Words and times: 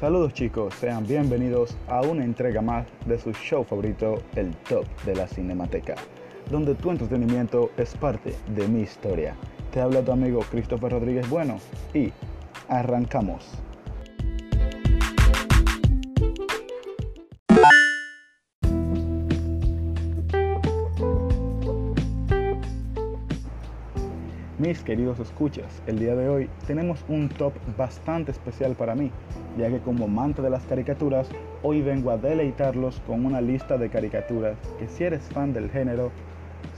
Saludos 0.00 0.34
chicos, 0.34 0.74
sean 0.74 1.06
bienvenidos 1.06 1.76
a 1.86 2.02
una 2.02 2.24
entrega 2.24 2.60
más 2.60 2.84
de 3.06 3.16
su 3.16 3.32
show 3.32 3.64
favorito, 3.64 4.20
el 4.34 4.50
Top 4.68 4.84
de 5.04 5.14
la 5.14 5.28
Cinemateca, 5.28 5.94
donde 6.50 6.74
tu 6.74 6.90
entretenimiento 6.90 7.70
es 7.76 7.94
parte 7.94 8.34
de 8.48 8.66
mi 8.66 8.80
historia. 8.80 9.36
Te 9.72 9.80
habla 9.80 10.02
tu 10.02 10.10
amigo 10.10 10.40
Christopher 10.50 10.90
Rodríguez 10.90 11.30
Bueno 11.30 11.58
y 11.94 12.12
arrancamos. 12.68 13.63
Mis 24.74 24.82
queridos 24.82 25.20
escuchas, 25.20 25.80
el 25.86 26.00
día 26.00 26.16
de 26.16 26.28
hoy 26.28 26.50
tenemos 26.66 27.04
un 27.06 27.28
top 27.28 27.52
bastante 27.78 28.32
especial 28.32 28.74
para 28.74 28.96
mí, 28.96 29.12
ya 29.56 29.68
que 29.68 29.78
como 29.78 30.06
amante 30.06 30.42
de 30.42 30.50
las 30.50 30.64
caricaturas, 30.64 31.28
hoy 31.62 31.80
vengo 31.80 32.10
a 32.10 32.16
deleitarlos 32.16 33.00
con 33.06 33.24
una 33.24 33.40
lista 33.40 33.78
de 33.78 33.88
caricaturas 33.88 34.56
que 34.80 34.88
si 34.88 35.04
eres 35.04 35.22
fan 35.28 35.52
del 35.52 35.70
género, 35.70 36.10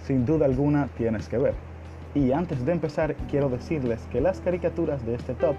sin 0.05 0.27
duda 0.27 0.45
alguna 0.45 0.91
tienes 0.99 1.27
que 1.27 1.39
ver. 1.39 1.55
Y 2.15 2.33
antes 2.33 2.67
de 2.67 2.73
empezar, 2.73 3.17
quiero 3.31 3.49
decirles 3.49 4.07
que 4.13 4.21
las 4.21 4.41
caricaturas 4.41 5.07
de 5.07 5.15
este 5.15 5.33
top 5.33 5.57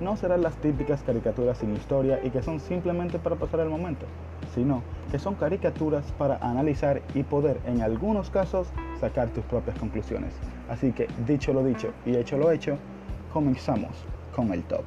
no 0.00 0.16
serán 0.16 0.42
las 0.42 0.56
típicas 0.56 1.04
caricaturas 1.04 1.58
sin 1.58 1.72
historia 1.72 2.18
y 2.24 2.30
que 2.30 2.42
son 2.42 2.58
simplemente 2.58 3.20
para 3.20 3.36
pasar 3.36 3.60
el 3.60 3.68
momento, 3.68 4.06
sino 4.54 4.82
que 5.10 5.18
son 5.18 5.34
caricaturas 5.34 6.12
para 6.18 6.36
analizar 6.38 7.02
y 7.14 7.22
poder 7.22 7.60
en 7.66 7.82
algunos 7.82 8.30
casos 8.30 8.68
sacar 9.00 9.28
tus 9.30 9.44
propias 9.44 9.78
conclusiones. 9.78 10.34
Así 10.68 10.92
que 10.92 11.08
dicho 11.26 11.52
lo 11.52 11.64
dicho 11.64 11.92
y 12.04 12.16
hecho 12.16 12.36
lo 12.36 12.50
hecho, 12.50 12.76
comenzamos 13.32 13.90
con 14.34 14.52
el 14.52 14.62
top. 14.64 14.84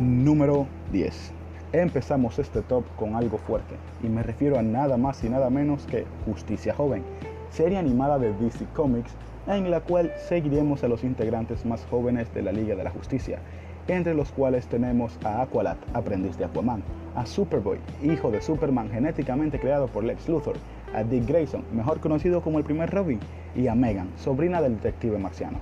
Número 0.00 0.66
10. 0.90 1.32
Empezamos 1.72 2.38
este 2.38 2.60
top 2.62 2.84
con 2.96 3.14
algo 3.16 3.38
fuerte 3.38 3.76
y 4.02 4.08
me 4.08 4.22
refiero 4.22 4.58
a 4.58 4.62
nada 4.62 4.96
más 4.96 5.22
y 5.24 5.28
nada 5.28 5.48
menos 5.48 5.86
que 5.86 6.04
Justicia 6.26 6.74
Joven, 6.74 7.02
serie 7.50 7.78
animada 7.78 8.18
de 8.18 8.32
DC 8.34 8.66
Comics 8.74 9.14
en 9.46 9.70
la 9.70 9.80
cual 9.80 10.12
seguiremos 10.28 10.84
a 10.84 10.88
los 10.88 11.02
integrantes 11.02 11.64
más 11.64 11.84
jóvenes 11.90 12.32
de 12.34 12.42
la 12.42 12.52
Liga 12.52 12.76
de 12.76 12.84
la 12.84 12.90
Justicia, 12.90 13.40
entre 13.88 14.14
los 14.14 14.30
cuales 14.32 14.66
tenemos 14.66 15.18
a 15.24 15.42
Aqualad, 15.42 15.76
aprendiz 15.92 16.36
de 16.38 16.44
Aquaman, 16.44 16.82
a 17.14 17.26
Superboy, 17.26 17.78
hijo 18.02 18.30
de 18.30 18.40
Superman 18.40 18.90
genéticamente 18.90 19.58
creado 19.58 19.88
por 19.88 20.04
Lex 20.04 20.28
Luthor, 20.28 20.56
a 20.94 21.02
Dick 21.02 21.26
Grayson, 21.26 21.64
mejor 21.72 22.00
conocido 22.00 22.40
como 22.42 22.58
el 22.58 22.64
primer 22.64 22.90
Robin, 22.90 23.20
y 23.54 23.66
a 23.66 23.74
Megan, 23.74 24.10
sobrina 24.16 24.62
del 24.62 24.76
detective 24.76 25.18
marciano. 25.18 25.58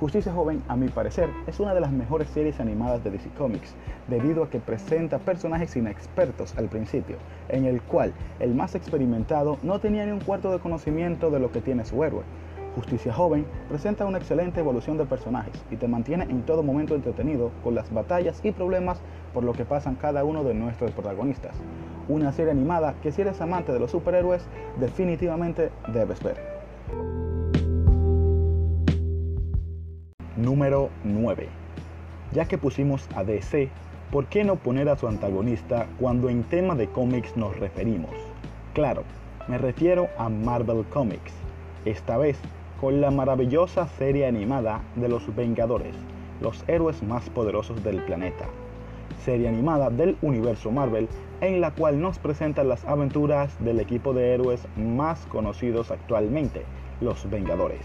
Justicia 0.00 0.32
Joven, 0.32 0.62
a 0.68 0.76
mi 0.76 0.88
parecer, 0.88 1.28
es 1.48 1.58
una 1.58 1.74
de 1.74 1.80
las 1.80 1.90
mejores 1.90 2.28
series 2.28 2.60
animadas 2.60 3.02
de 3.02 3.10
DC 3.10 3.30
Comics, 3.30 3.74
debido 4.06 4.44
a 4.44 4.50
que 4.50 4.60
presenta 4.60 5.18
personajes 5.18 5.74
inexpertos 5.74 6.56
al 6.56 6.68
principio, 6.68 7.16
en 7.48 7.64
el 7.64 7.82
cual 7.82 8.12
el 8.38 8.54
más 8.54 8.76
experimentado 8.76 9.58
no 9.64 9.80
tenía 9.80 10.06
ni 10.06 10.12
un 10.12 10.20
cuarto 10.20 10.52
de 10.52 10.60
conocimiento 10.60 11.32
de 11.32 11.40
lo 11.40 11.50
que 11.50 11.60
tiene 11.60 11.84
su 11.84 12.04
héroe, 12.04 12.22
Justicia 12.78 13.12
Joven 13.12 13.44
presenta 13.68 14.06
una 14.06 14.18
excelente 14.18 14.60
evolución 14.60 14.98
de 14.98 15.04
personajes 15.04 15.52
y 15.68 15.74
te 15.74 15.88
mantiene 15.88 16.22
en 16.30 16.42
todo 16.42 16.62
momento 16.62 16.94
entretenido 16.94 17.50
con 17.64 17.74
las 17.74 17.92
batallas 17.92 18.40
y 18.44 18.52
problemas 18.52 19.00
por 19.34 19.42
lo 19.42 19.52
que 19.52 19.64
pasan 19.64 19.96
cada 19.96 20.22
uno 20.22 20.44
de 20.44 20.54
nuestros 20.54 20.92
protagonistas. 20.92 21.56
Una 22.08 22.30
serie 22.30 22.52
animada 22.52 22.94
que 23.02 23.10
si 23.10 23.22
eres 23.22 23.40
amante 23.40 23.72
de 23.72 23.80
los 23.80 23.90
superhéroes 23.90 24.46
definitivamente 24.78 25.72
debes 25.92 26.22
ver. 26.22 26.36
Número 30.36 30.90
9. 31.02 31.48
Ya 32.32 32.44
que 32.44 32.58
pusimos 32.58 33.08
a 33.16 33.24
DC, 33.24 33.70
¿por 34.12 34.26
qué 34.26 34.44
no 34.44 34.54
poner 34.54 34.88
a 34.88 34.96
su 34.96 35.08
antagonista 35.08 35.88
cuando 35.98 36.28
en 36.28 36.44
tema 36.44 36.76
de 36.76 36.86
cómics 36.86 37.36
nos 37.36 37.58
referimos? 37.58 38.14
Claro, 38.72 39.02
me 39.48 39.58
refiero 39.58 40.06
a 40.16 40.28
Marvel 40.28 40.84
Comics. 40.84 41.32
Esta 41.84 42.18
vez 42.18 42.38
con 42.80 43.00
la 43.00 43.10
maravillosa 43.10 43.88
serie 43.88 44.26
animada 44.26 44.82
de 44.94 45.08
los 45.08 45.34
Vengadores, 45.34 45.96
los 46.40 46.62
héroes 46.68 47.02
más 47.02 47.28
poderosos 47.30 47.82
del 47.82 48.04
planeta. 48.04 48.46
Serie 49.24 49.48
animada 49.48 49.90
del 49.90 50.16
universo 50.22 50.70
Marvel 50.70 51.08
en 51.40 51.60
la 51.60 51.72
cual 51.72 52.00
nos 52.00 52.18
presentan 52.18 52.68
las 52.68 52.84
aventuras 52.84 53.52
del 53.64 53.80
equipo 53.80 54.14
de 54.14 54.32
héroes 54.32 54.66
más 54.76 55.26
conocidos 55.26 55.90
actualmente, 55.90 56.62
los 57.00 57.28
Vengadores. 57.28 57.84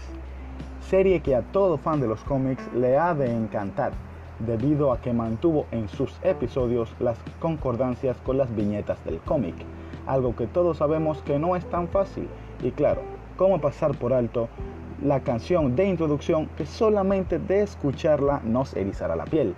Serie 0.80 1.20
que 1.20 1.34
a 1.34 1.42
todo 1.42 1.76
fan 1.76 2.00
de 2.00 2.06
los 2.06 2.22
cómics 2.22 2.62
le 2.72 2.96
ha 2.96 3.14
de 3.14 3.34
encantar, 3.34 3.92
debido 4.38 4.92
a 4.92 5.00
que 5.00 5.12
mantuvo 5.12 5.66
en 5.72 5.88
sus 5.88 6.16
episodios 6.22 6.94
las 7.00 7.18
concordancias 7.40 8.16
con 8.18 8.38
las 8.38 8.54
viñetas 8.54 9.04
del 9.04 9.18
cómic, 9.18 9.54
algo 10.06 10.36
que 10.36 10.46
todos 10.46 10.78
sabemos 10.78 11.20
que 11.22 11.38
no 11.38 11.56
es 11.56 11.64
tan 11.68 11.88
fácil, 11.88 12.28
y 12.62 12.70
claro, 12.70 13.02
cómo 13.36 13.60
pasar 13.60 13.96
por 13.96 14.12
alto 14.12 14.48
la 15.02 15.20
canción 15.20 15.76
de 15.76 15.88
introducción 15.88 16.48
que 16.56 16.66
solamente 16.66 17.38
de 17.38 17.62
escucharla 17.62 18.40
nos 18.44 18.74
erizará 18.74 19.16
la 19.16 19.24
piel. 19.24 19.54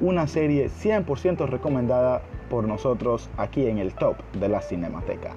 Una 0.00 0.26
serie 0.26 0.68
100% 0.68 1.46
recomendada 1.48 2.22
por 2.48 2.66
nosotros 2.66 3.28
aquí 3.36 3.66
en 3.66 3.78
el 3.78 3.94
top 3.94 4.16
de 4.40 4.48
la 4.48 4.60
Cinemateca. 4.60 5.34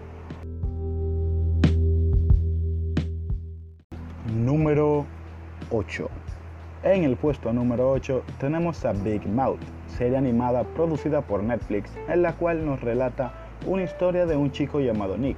Número 4.33 5.05
8. 5.71 6.09
En 6.83 7.03
el 7.03 7.15
puesto 7.15 7.53
número 7.53 7.91
8 7.91 8.23
tenemos 8.39 8.85
a 8.85 8.93
Big 8.93 9.27
Mouth, 9.27 9.59
serie 9.87 10.17
animada 10.17 10.63
producida 10.63 11.21
por 11.21 11.43
Netflix, 11.43 11.91
en 12.07 12.23
la 12.23 12.33
cual 12.33 12.65
nos 12.65 12.81
relata 12.81 13.33
una 13.67 13.83
historia 13.83 14.25
de 14.25 14.35
un 14.35 14.51
chico 14.51 14.79
llamado 14.79 15.17
Nick, 15.17 15.37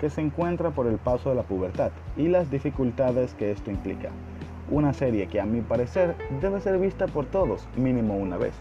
que 0.00 0.10
se 0.10 0.20
encuentra 0.20 0.70
por 0.70 0.86
el 0.86 0.98
paso 0.98 1.30
de 1.30 1.36
la 1.36 1.42
pubertad 1.42 1.90
y 2.16 2.28
las 2.28 2.50
dificultades 2.50 3.34
que 3.34 3.50
esto 3.50 3.70
implica. 3.70 4.10
Una 4.70 4.92
serie 4.92 5.26
que 5.26 5.40
a 5.40 5.46
mi 5.46 5.60
parecer 5.60 6.16
debe 6.40 6.60
ser 6.60 6.78
vista 6.78 7.06
por 7.06 7.26
todos 7.26 7.68
mínimo 7.76 8.16
una 8.16 8.36
vez, 8.36 8.54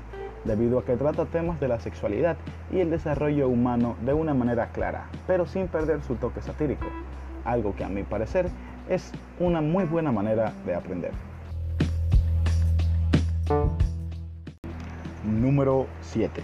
debido 0.44 0.80
a 0.80 0.86
que 0.86 0.98
trata 0.98 1.26
temas 1.26 1.60
de 1.60 1.68
la 1.68 1.80
sexualidad 1.80 2.38
y 2.72 2.80
el 2.80 2.90
desarrollo 2.90 3.48
humano 3.48 3.96
de 4.06 4.14
una 4.14 4.34
manera 4.34 4.68
clara, 4.68 5.10
pero 5.28 5.46
sin 5.46 5.68
perder 5.68 6.02
su 6.02 6.16
toque 6.16 6.42
satírico, 6.42 6.86
algo 7.46 7.76
que 7.76 7.84
a 7.84 7.90
mi 7.90 8.04
parecer 8.04 8.48
es 8.90 9.12
una 9.40 9.62
muy 9.62 9.86
buena 9.86 10.12
manera 10.12 10.54
de 10.66 10.76
aprender. 10.76 11.12
Número 15.24 15.88
7. 16.02 16.42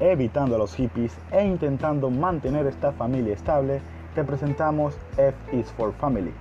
Evitando 0.00 0.54
a 0.54 0.58
los 0.58 0.74
hippies 0.76 1.16
e 1.32 1.44
intentando 1.44 2.10
mantener 2.10 2.66
esta 2.66 2.92
familia 2.92 3.34
estable, 3.34 3.80
te 4.18 4.24
presentamos 4.24 4.98
F 5.16 5.56
is 5.56 5.70
for 5.76 5.92
Family, 5.92 6.32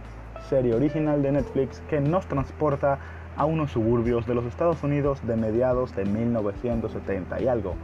serie 0.50 0.74
original 0.74 1.22
de 1.22 1.32
Netflix 1.32 1.80
que 1.88 2.00
nos 2.02 2.26
transporta 2.26 2.98
a 3.36 3.46
unos 3.46 3.70
suburbios 3.70 4.26
de 4.26 4.34
los 4.34 4.46
Estados 4.46 4.82
Unidos 4.82 5.20
de 5.28 5.36
mediados 5.36 5.96
de 5.96 6.06
1970 6.06 7.40
y 7.40 7.48
algo, 7.48 7.76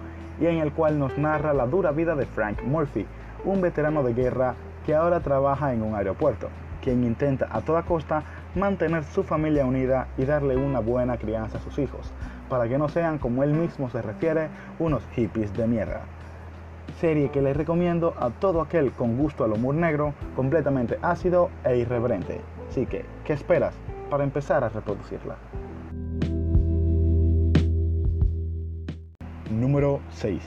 y 0.42 0.48
en 0.48 0.58
el 0.58 0.72
cual 0.72 0.98
nos 0.98 1.16
narra 1.20 1.54
la 1.54 1.68
dura 1.68 1.92
vida 1.92 2.16
de 2.16 2.26
Frank 2.26 2.64
Murphy, 2.64 3.06
un 3.46 3.62
veterano 3.62 4.02
de 4.02 4.16
guerra 4.16 4.56
que 4.84 4.96
ahora 4.96 5.20
trabaja 5.20 5.76
en 5.76 5.84
un 5.84 5.94
aeropuerto, 5.94 6.50
quien 6.82 7.04
intenta 7.04 7.48
a 7.52 7.62
toda 7.62 7.84
costa 7.84 8.24
mantener 8.56 9.04
su 9.04 9.22
familia 9.22 9.64
unida 9.64 10.08
y 10.18 10.26
darle 10.26 10.56
una 10.56 10.80
buena 10.80 11.18
crianza 11.18 11.60
a 11.60 11.62
sus 11.62 11.78
hijos, 11.78 12.12
para 12.50 12.68
que 12.68 12.80
no 12.80 12.90
sean, 12.90 13.20
como 13.20 13.44
él 13.44 13.54
mismo 13.54 13.92
se 13.92 14.02
refiere, 14.02 14.48
unos 14.80 15.04
hippies 15.14 15.56
de 15.56 15.68
mierda 15.68 16.02
serie 16.94 17.30
que 17.30 17.42
les 17.42 17.56
recomiendo 17.56 18.14
a 18.20 18.30
todo 18.30 18.62
aquel 18.62 18.92
con 18.92 19.18
gusto 19.18 19.44
al 19.44 19.54
humor 19.54 19.76
negro, 19.76 20.14
completamente 20.36 20.98
ácido 21.02 21.50
e 21.64 21.78
irreverente. 21.78 22.42
Así 22.70 22.86
que, 22.86 23.06
¿qué 23.26 23.34
esperas 23.34 23.76
para 24.10 24.24
empezar 24.24 24.64
a 24.64 24.70
reproducirla? 24.70 25.36
Número 29.52 30.00
6. 30.12 30.42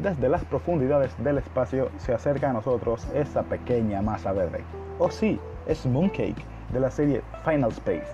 Desde 0.00 0.28
las 0.28 0.44
profundidades 0.44 1.14
del 1.22 1.38
espacio 1.38 1.90
se 1.98 2.12
acerca 2.12 2.50
a 2.50 2.52
nosotros 2.52 3.06
esa 3.14 3.42
pequeña 3.44 4.02
masa 4.02 4.32
verde. 4.32 4.64
Oh, 4.98 5.10
sí, 5.10 5.38
es 5.66 5.86
Mooncake 5.86 6.44
de 6.72 6.80
la 6.80 6.90
serie 6.90 7.22
Final 7.44 7.70
Space, 7.70 8.08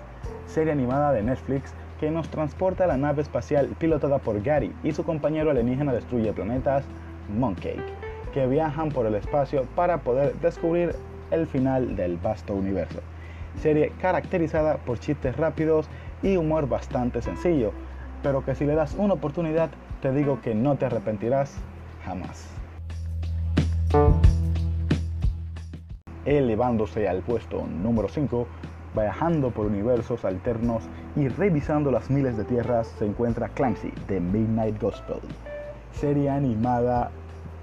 serie 0.45 0.71
animada 0.71 1.11
de 1.11 1.23
Netflix 1.23 1.73
que 1.99 2.11
nos 2.11 2.29
transporta 2.29 2.83
a 2.83 2.87
la 2.87 2.97
nave 2.97 3.21
espacial 3.21 3.67
pilotada 3.77 4.19
por 4.19 4.41
Gary 4.41 4.73
y 4.83 4.91
su 4.91 5.03
compañero 5.03 5.51
alienígena 5.51 5.93
destruye 5.93 6.33
planetas, 6.33 6.83
Mooncake, 7.31 7.81
que 8.33 8.47
viajan 8.47 8.89
por 8.89 9.05
el 9.05 9.15
espacio 9.15 9.63
para 9.75 9.99
poder 9.99 10.35
descubrir 10.39 10.95
el 11.31 11.47
final 11.47 11.95
del 11.95 12.17
vasto 12.17 12.53
universo. 12.53 12.99
Serie 13.59 13.91
caracterizada 13.99 14.77
por 14.77 14.99
chistes 14.99 15.35
rápidos 15.37 15.87
y 16.23 16.37
humor 16.37 16.67
bastante 16.67 17.21
sencillo, 17.21 17.71
pero 18.23 18.45
que 18.45 18.55
si 18.55 18.65
le 18.65 18.75
das 18.75 18.95
una 18.95 19.15
oportunidad 19.15 19.69
te 20.01 20.11
digo 20.11 20.41
que 20.41 20.55
no 20.55 20.75
te 20.75 20.85
arrepentirás 20.85 21.55
jamás. 22.05 22.49
Elevándose 26.25 27.07
al 27.07 27.21
puesto 27.21 27.65
número 27.65 28.07
5 28.07 28.47
viajando 28.95 29.51
por 29.51 29.67
universos 29.67 30.25
alternos 30.25 30.83
y 31.15 31.27
revisando 31.27 31.91
las 31.91 32.09
miles 32.09 32.37
de 32.37 32.43
tierras, 32.43 32.87
se 32.99 33.05
encuentra 33.05 33.49
Clancy 33.49 33.91
de 34.07 34.19
Midnight 34.19 34.81
Gospel, 34.81 35.19
serie 35.93 36.29
animada 36.29 37.11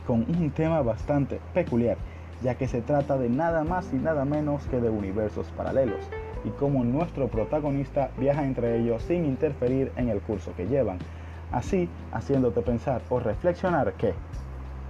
con 0.09 0.21
un 0.21 0.51
tema 0.53 0.81
bastante 0.81 1.39
peculiar, 1.53 1.99
ya 2.43 2.55
que 2.55 2.67
se 2.67 2.81
trata 2.81 3.19
de 3.19 3.29
nada 3.29 3.63
más 3.63 3.93
y 3.93 3.97
nada 3.97 4.25
menos 4.25 4.65
que 4.69 4.81
de 4.81 4.89
universos 4.89 5.49
paralelos, 5.55 6.03
y 6.45 6.49
cómo 6.49 6.83
nuestro 6.83 7.29
protagonista 7.29 8.09
viaja 8.17 8.47
entre 8.47 8.79
ellos 8.79 9.03
sin 9.03 9.27
interferir 9.27 9.93
en 9.97 10.09
el 10.09 10.23
curso 10.23 10.55
que 10.57 10.67
llevan, 10.67 10.97
así 11.53 11.91
haciéndote 12.11 12.63
pensar 12.63 13.03
o 13.11 13.21
reflexionar 13.21 13.93
que, 13.99 14.15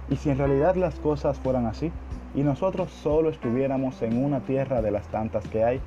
¿y 0.09 0.15
si 0.15 0.29
en 0.29 0.37
realidad 0.37 0.75
las 0.75 0.95
cosas 0.95 1.37
fueran 1.37 1.65
así? 1.65 1.91
y 2.33 2.43
nosotros 2.43 2.91
solo 2.91 3.29
estuviéramos 3.29 4.01
en 4.03 4.23
una 4.23 4.39
tierra 4.39 4.81
de 4.81 4.91
las 4.91 5.07
tantas 5.09 5.45
que 5.49 5.65
hay? 5.65 5.81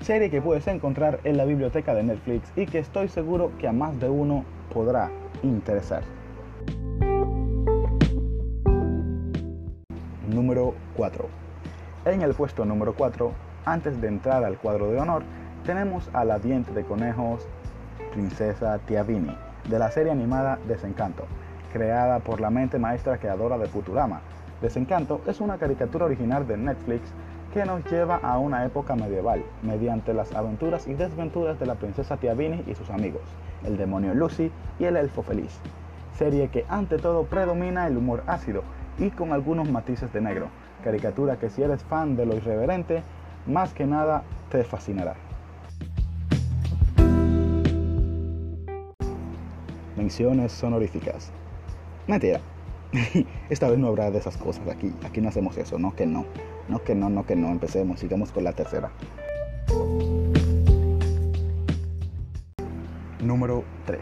Serie 0.00 0.30
que 0.30 0.42
puedes 0.42 0.66
encontrar 0.66 1.20
en 1.22 1.36
la 1.36 1.44
biblioteca 1.44 1.94
de 1.94 2.02
Netflix 2.02 2.50
y 2.56 2.66
que 2.66 2.80
estoy 2.80 3.06
seguro 3.06 3.52
que 3.58 3.68
a 3.68 3.72
más 3.72 4.00
de 4.00 4.08
uno 4.08 4.44
podrá 4.72 5.10
interesar. 5.44 6.02
Número 10.32 10.74
4. 10.96 11.28
En 12.06 12.22
el 12.22 12.34
puesto 12.34 12.64
número 12.64 12.94
4, 12.94 13.32
antes 13.64 14.00
de 14.00 14.08
entrar 14.08 14.44
al 14.44 14.56
cuadro 14.56 14.90
de 14.90 14.98
honor, 14.98 15.22
tenemos 15.64 16.08
a 16.12 16.24
la 16.24 16.38
diente 16.38 16.72
de 16.72 16.84
conejos 16.84 17.46
Princesa 18.12 18.78
Tiavini, 18.78 19.36
de 19.68 19.78
la 19.78 19.90
serie 19.90 20.10
animada 20.10 20.58
Desencanto, 20.66 21.26
creada 21.72 22.18
por 22.20 22.40
la 22.40 22.50
mente 22.50 22.78
maestra 22.78 23.18
creadora 23.18 23.58
de 23.58 23.68
Futurama, 23.68 24.20
Desencanto 24.62 25.20
es 25.26 25.40
una 25.40 25.58
caricatura 25.58 26.04
original 26.04 26.46
de 26.46 26.56
Netflix 26.56 27.12
que 27.52 27.64
nos 27.64 27.84
lleva 27.90 28.20
a 28.22 28.38
una 28.38 28.64
época 28.64 28.94
medieval 28.94 29.42
mediante 29.62 30.14
las 30.14 30.32
aventuras 30.34 30.86
y 30.86 30.94
desventuras 30.94 31.58
de 31.58 31.66
la 31.66 31.74
princesa 31.74 32.16
Tiavini 32.16 32.62
y 32.68 32.76
sus 32.76 32.88
amigos, 32.88 33.22
el 33.64 33.76
demonio 33.76 34.14
Lucy 34.14 34.52
y 34.78 34.84
el 34.84 34.96
elfo 34.96 35.24
feliz. 35.24 35.58
Serie 36.16 36.46
que 36.46 36.64
ante 36.68 36.96
todo 36.96 37.24
predomina 37.24 37.88
el 37.88 37.96
humor 37.96 38.22
ácido 38.28 38.62
y 38.98 39.10
con 39.10 39.32
algunos 39.32 39.70
matices 39.70 40.12
de 40.12 40.20
negro. 40.20 40.48
Caricatura 40.84 41.38
que 41.38 41.50
si 41.50 41.62
eres 41.62 41.82
fan 41.84 42.16
de 42.16 42.26
lo 42.26 42.36
irreverente, 42.36 43.02
más 43.46 43.72
que 43.72 43.86
nada 43.86 44.22
te 44.50 44.64
fascinará. 44.64 45.14
Menciones 49.96 50.62
honoríficas. 50.64 51.30
Mentira, 52.06 52.40
Esta 53.48 53.70
vez 53.70 53.78
no 53.78 53.88
habrá 53.88 54.10
de 54.10 54.18
esas 54.18 54.36
cosas 54.36 54.68
aquí. 54.68 54.92
Aquí 55.04 55.20
no 55.20 55.28
hacemos 55.28 55.56
eso. 55.56 55.78
No 55.78 55.94
que 55.94 56.06
no. 56.06 56.26
No 56.68 56.82
que 56.82 56.94
no, 56.94 57.08
no 57.08 57.24
que 57.24 57.36
no. 57.36 57.48
Empecemos. 57.48 58.00
Sigamos 58.00 58.32
con 58.32 58.44
la 58.44 58.52
tercera. 58.52 58.90
Número 63.20 63.64
3. 63.86 64.00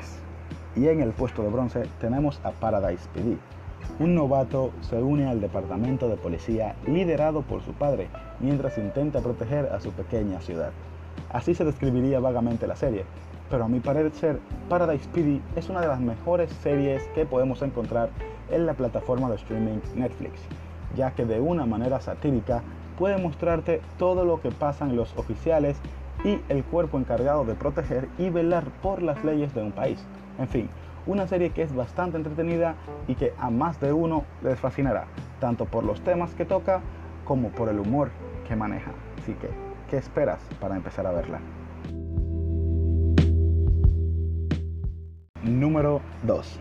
Y 0.76 0.88
en 0.88 1.00
el 1.00 1.10
puesto 1.12 1.42
de 1.42 1.50
bronce 1.50 1.82
tenemos 2.00 2.40
a 2.42 2.50
Paradise 2.50 3.08
PD. 3.14 3.36
Un 3.98 4.14
novato 4.14 4.72
se 4.80 5.02
une 5.02 5.26
al 5.26 5.40
departamento 5.40 6.08
de 6.08 6.16
policía 6.16 6.74
liderado 6.86 7.42
por 7.42 7.62
su 7.62 7.72
padre 7.72 8.08
mientras 8.40 8.78
intenta 8.78 9.20
proteger 9.20 9.66
a 9.66 9.80
su 9.80 9.92
pequeña 9.92 10.40
ciudad. 10.40 10.72
Así 11.30 11.54
se 11.54 11.64
describiría 11.64 12.18
vagamente 12.20 12.66
la 12.66 12.76
serie, 12.76 13.04
pero 13.50 13.64
a 13.64 13.68
mi 13.68 13.80
parecer 13.80 14.40
Paradise 14.68 15.08
PD 15.12 15.40
es 15.56 15.68
una 15.68 15.80
de 15.80 15.88
las 15.88 16.00
mejores 16.00 16.50
series 16.62 17.02
que 17.14 17.26
podemos 17.26 17.62
encontrar 17.62 18.10
en 18.50 18.66
la 18.66 18.74
plataforma 18.74 19.28
de 19.28 19.36
streaming 19.36 19.80
Netflix, 19.94 20.40
ya 20.96 21.12
que 21.12 21.24
de 21.24 21.40
una 21.40 21.66
manera 21.66 22.00
satírica 22.00 22.62
puede 22.98 23.16
mostrarte 23.16 23.80
todo 23.98 24.24
lo 24.24 24.40
que 24.40 24.50
pasan 24.50 24.96
los 24.96 25.16
oficiales 25.16 25.76
y 26.24 26.38
el 26.48 26.64
cuerpo 26.64 26.98
encargado 26.98 27.44
de 27.44 27.54
proteger 27.54 28.08
y 28.18 28.30
velar 28.30 28.64
por 28.82 29.02
las 29.02 29.24
leyes 29.24 29.54
de 29.54 29.62
un 29.62 29.72
país. 29.72 30.04
En 30.38 30.48
fin, 30.48 30.68
una 31.06 31.26
serie 31.26 31.50
que 31.50 31.62
es 31.62 31.74
bastante 31.74 32.16
entretenida 32.16 32.74
y 33.08 33.14
que 33.14 33.32
a 33.38 33.50
más 33.50 33.80
de 33.80 33.92
uno 33.92 34.24
les 34.42 34.58
fascinará, 34.58 35.06
tanto 35.40 35.64
por 35.64 35.84
los 35.84 36.00
temas 36.02 36.34
que 36.34 36.44
toca 36.44 36.80
como 37.24 37.48
por 37.50 37.68
el 37.68 37.78
humor 37.78 38.10
que 38.46 38.56
maneja. 38.56 38.92
Así 39.18 39.32
que, 39.34 39.48
¿qué 39.88 39.96
esperas 39.96 40.40
para 40.60 40.76
empezar 40.76 41.06
a 41.06 41.12
verla? 41.12 41.40
Número 45.42 46.00
2 46.24 46.60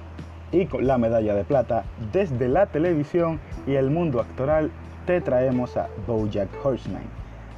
y 0.52 0.66
con 0.66 0.88
la 0.88 0.98
medalla 0.98 1.36
de 1.36 1.44
plata 1.44 1.84
desde 2.12 2.48
la 2.48 2.66
televisión 2.68 3.40
y 3.68 3.76
el 3.76 3.90
mundo 3.90 4.20
actoral 4.20 4.72
te 5.06 5.22
traemos 5.22 5.78
a 5.78 5.88
Bojack 6.08 6.50
Horseman, 6.64 7.04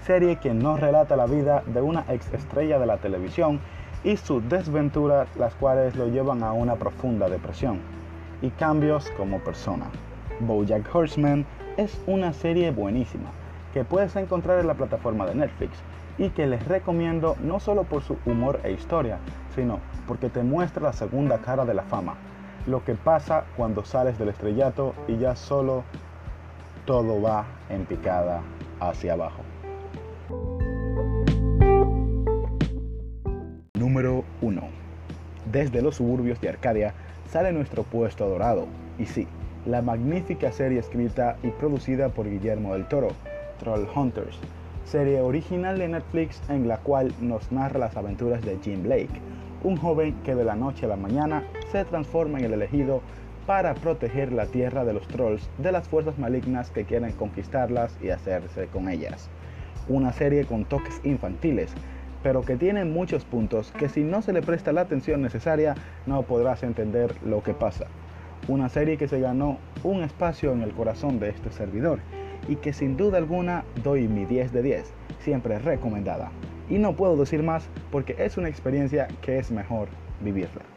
serie 0.05 0.37
que 0.37 0.53
nos 0.53 0.79
relata 0.79 1.15
la 1.15 1.25
vida 1.25 1.63
de 1.65 1.81
una 1.81 2.05
ex 2.09 2.33
estrella 2.33 2.79
de 2.79 2.85
la 2.85 2.97
televisión 2.97 3.59
y 4.03 4.17
sus 4.17 4.47
desventuras 4.49 5.27
las 5.37 5.53
cuales 5.55 5.95
lo 5.95 6.07
llevan 6.07 6.43
a 6.43 6.53
una 6.53 6.75
profunda 6.75 7.29
depresión 7.29 7.79
y 8.41 8.49
cambios 8.49 9.09
como 9.17 9.39
persona. 9.39 9.85
Bojack 10.39 10.93
Horseman 10.93 11.45
es 11.77 12.01
una 12.07 12.33
serie 12.33 12.71
buenísima 12.71 13.29
que 13.73 13.83
puedes 13.83 14.15
encontrar 14.15 14.59
en 14.59 14.67
la 14.67 14.73
plataforma 14.73 15.25
de 15.25 15.35
Netflix 15.35 15.77
y 16.17 16.29
que 16.29 16.47
les 16.47 16.67
recomiendo 16.67 17.35
no 17.41 17.59
solo 17.59 17.83
por 17.83 18.01
su 18.01 18.17
humor 18.25 18.59
e 18.63 18.71
historia, 18.71 19.19
sino 19.55 19.79
porque 20.07 20.29
te 20.29 20.43
muestra 20.43 20.83
la 20.83 20.93
segunda 20.93 21.39
cara 21.39 21.65
de 21.65 21.73
la 21.73 21.83
fama, 21.83 22.15
lo 22.67 22.83
que 22.83 22.95
pasa 22.95 23.45
cuando 23.55 23.85
sales 23.85 24.17
del 24.19 24.29
estrellato 24.29 24.93
y 25.07 25.17
ya 25.17 25.35
solo 25.35 25.83
todo 26.85 27.21
va 27.21 27.45
en 27.69 27.85
picada 27.85 28.41
hacia 28.79 29.13
abajo. 29.13 29.41
Número 33.91 34.23
1. 34.39 34.61
Desde 35.51 35.81
los 35.81 35.97
suburbios 35.97 36.39
de 36.39 36.47
Arcadia 36.47 36.93
sale 37.29 37.51
nuestro 37.51 37.83
puesto 37.83 38.25
dorado. 38.25 38.67
Y 38.97 39.05
sí, 39.05 39.27
la 39.65 39.81
magnífica 39.81 40.49
serie 40.53 40.79
escrita 40.79 41.35
y 41.43 41.49
producida 41.49 42.07
por 42.07 42.25
Guillermo 42.29 42.71
del 42.71 42.87
Toro, 42.87 43.09
Troll 43.59 43.85
Hunters, 43.93 44.39
serie 44.85 45.19
original 45.19 45.77
de 45.77 45.89
Netflix 45.89 46.41
en 46.47 46.69
la 46.69 46.77
cual 46.77 47.13
nos 47.19 47.51
narra 47.51 47.79
las 47.79 47.97
aventuras 47.97 48.41
de 48.43 48.57
Jim 48.63 48.81
Blake, 48.81 49.19
un 49.61 49.75
joven 49.75 50.15
que 50.23 50.35
de 50.35 50.45
la 50.45 50.55
noche 50.55 50.85
a 50.85 50.87
la 50.89 50.95
mañana 50.95 51.43
se 51.73 51.83
transforma 51.83 52.39
en 52.39 52.45
el 52.45 52.53
elegido 52.53 53.01
para 53.45 53.73
proteger 53.73 54.31
la 54.31 54.45
tierra 54.45 54.85
de 54.85 54.93
los 54.93 55.05
trolls 55.09 55.49
de 55.57 55.73
las 55.73 55.89
fuerzas 55.89 56.17
malignas 56.17 56.71
que 56.71 56.85
quieren 56.85 57.11
conquistarlas 57.11 57.97
y 58.01 58.11
hacerse 58.11 58.67
con 58.67 58.87
ellas. 58.87 59.29
Una 59.89 60.13
serie 60.13 60.45
con 60.45 60.63
toques 60.63 61.01
infantiles, 61.03 61.73
pero 62.23 62.41
que 62.41 62.57
tiene 62.57 62.85
muchos 62.85 63.25
puntos 63.25 63.71
que 63.77 63.89
si 63.89 64.03
no 64.03 64.21
se 64.21 64.33
le 64.33 64.41
presta 64.41 64.71
la 64.71 64.81
atención 64.81 65.21
necesaria 65.21 65.75
no 66.05 66.23
podrás 66.23 66.63
entender 66.63 67.15
lo 67.23 67.43
que 67.43 67.53
pasa. 67.53 67.85
Una 68.47 68.69
serie 68.69 68.97
que 68.97 69.07
se 69.07 69.19
ganó 69.19 69.57
un 69.83 70.03
espacio 70.03 70.51
en 70.51 70.61
el 70.61 70.71
corazón 70.71 71.19
de 71.19 71.29
este 71.29 71.51
servidor 71.51 71.99
y 72.47 72.55
que 72.55 72.73
sin 72.73 72.97
duda 72.97 73.17
alguna 73.17 73.63
doy 73.83 74.07
mi 74.07 74.25
10 74.25 74.51
de 74.51 74.61
10, 74.63 74.93
siempre 75.19 75.59
recomendada. 75.59 76.31
Y 76.69 76.79
no 76.79 76.95
puedo 76.95 77.17
decir 77.17 77.43
más 77.43 77.69
porque 77.91 78.15
es 78.17 78.37
una 78.37 78.49
experiencia 78.49 79.07
que 79.21 79.37
es 79.37 79.51
mejor 79.51 79.89
vivirla. 80.21 80.70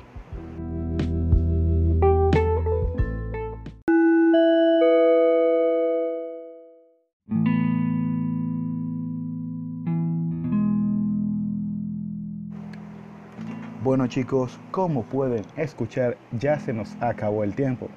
Chicos, 14.06 14.60
como 14.70 15.02
pueden 15.04 15.44
escuchar 15.56 16.16
ya 16.32 16.58
se 16.58 16.72
nos 16.72 16.96
acabó 17.00 17.44
el 17.44 17.54
tiempo 17.54 17.88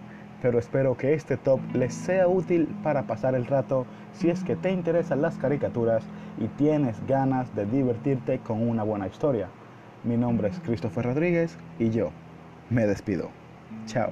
pero 0.41 0.59
espero 0.59 0.95
que 0.95 1.13
este 1.13 1.37
top 1.37 1.59
les 1.73 1.93
sea 1.93 2.27
útil 2.27 2.67
para 2.83 3.03
pasar 3.03 3.35
el 3.35 3.45
rato 3.45 3.85
si 4.13 4.29
es 4.29 4.43
que 4.43 4.55
te 4.55 4.71
interesan 4.71 5.21
las 5.21 5.37
caricaturas 5.37 6.03
y 6.37 6.47
tienes 6.47 6.95
ganas 7.07 7.53
de 7.55 7.65
divertirte 7.65 8.39
con 8.39 8.67
una 8.67 8.83
buena 8.83 9.07
historia. 9.07 9.49
Mi 10.03 10.17
nombre 10.17 10.49
es 10.49 10.59
Christopher 10.59 11.05
Rodríguez 11.05 11.57
y 11.79 11.89
yo 11.89 12.11
me 12.69 12.85
despido. 12.85 13.29
Chao. 13.85 14.11